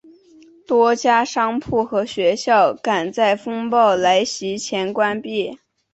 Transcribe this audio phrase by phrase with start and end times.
[0.65, 5.59] 多家商铺和学校赶在风暴来袭前关闭。